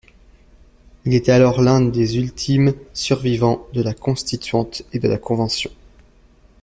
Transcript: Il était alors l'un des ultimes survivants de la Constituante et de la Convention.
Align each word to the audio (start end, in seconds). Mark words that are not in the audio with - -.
Il 1.05 1.13
était 1.13 1.31
alors 1.31 1.61
l'un 1.61 1.79
des 1.79 2.17
ultimes 2.17 2.73
survivants 2.91 3.67
de 3.73 3.83
la 3.83 3.93
Constituante 3.93 4.81
et 4.93 4.97
de 4.97 5.07
la 5.07 5.19
Convention. 5.19 5.69